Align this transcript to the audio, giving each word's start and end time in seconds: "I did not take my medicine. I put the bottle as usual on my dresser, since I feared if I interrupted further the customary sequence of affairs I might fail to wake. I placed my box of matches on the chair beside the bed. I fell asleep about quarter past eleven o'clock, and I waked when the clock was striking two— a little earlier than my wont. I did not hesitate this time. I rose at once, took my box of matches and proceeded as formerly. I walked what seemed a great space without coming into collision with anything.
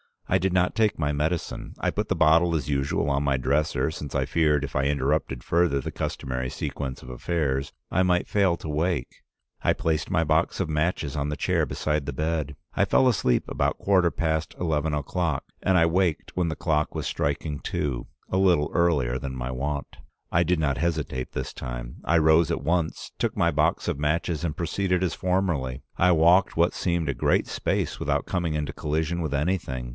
"I 0.27 0.37
did 0.39 0.53
not 0.53 0.73
take 0.75 0.97
my 0.97 1.11
medicine. 1.11 1.73
I 1.77 1.91
put 1.91 2.07
the 2.07 2.15
bottle 2.15 2.55
as 2.55 2.69
usual 2.69 3.09
on 3.09 3.21
my 3.21 3.35
dresser, 3.35 3.91
since 3.91 4.15
I 4.15 4.25
feared 4.25 4.63
if 4.63 4.75
I 4.77 4.85
interrupted 4.85 5.43
further 5.43 5.81
the 5.81 5.91
customary 5.91 6.49
sequence 6.49 7.03
of 7.03 7.09
affairs 7.09 7.73
I 7.91 8.01
might 8.01 8.29
fail 8.29 8.55
to 8.57 8.69
wake. 8.69 9.21
I 9.61 9.73
placed 9.73 10.09
my 10.09 10.23
box 10.23 10.61
of 10.61 10.69
matches 10.69 11.17
on 11.17 11.27
the 11.29 11.35
chair 11.35 11.65
beside 11.65 12.05
the 12.05 12.13
bed. 12.13 12.55
I 12.73 12.85
fell 12.85 13.09
asleep 13.09 13.43
about 13.49 13.77
quarter 13.77 14.09
past 14.09 14.55
eleven 14.59 14.93
o'clock, 14.93 15.43
and 15.61 15.77
I 15.77 15.85
waked 15.85 16.31
when 16.35 16.47
the 16.47 16.55
clock 16.55 16.95
was 16.95 17.05
striking 17.05 17.59
two— 17.59 18.07
a 18.31 18.37
little 18.37 18.71
earlier 18.73 19.19
than 19.19 19.35
my 19.35 19.51
wont. 19.51 19.97
I 20.31 20.43
did 20.43 20.59
not 20.59 20.77
hesitate 20.77 21.33
this 21.33 21.53
time. 21.53 21.97
I 22.05 22.17
rose 22.17 22.49
at 22.49 22.63
once, 22.63 23.11
took 23.19 23.35
my 23.35 23.51
box 23.51 23.89
of 23.89 23.99
matches 23.99 24.45
and 24.45 24.57
proceeded 24.57 25.03
as 25.03 25.13
formerly. 25.13 25.83
I 25.97 26.11
walked 26.13 26.55
what 26.55 26.73
seemed 26.73 27.09
a 27.09 27.13
great 27.13 27.47
space 27.47 27.99
without 27.99 28.25
coming 28.25 28.55
into 28.55 28.71
collision 28.73 29.21
with 29.21 29.33
anything. 29.33 29.89